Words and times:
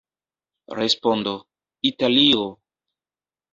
Respondo: 0.79 1.35
Italio! 1.91 2.43